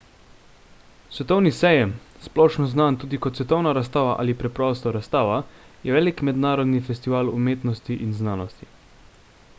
[1.17, 1.91] svetovni sejem
[2.23, 5.37] splošno znan tudi kot svetovna razstava ali preprosto razstava
[5.85, 8.73] je velik mednarodni festival umetnosti in znanosti